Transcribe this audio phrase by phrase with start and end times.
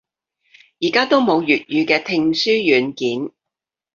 [0.79, 3.31] 而家都冇粵語嘅聽書軟件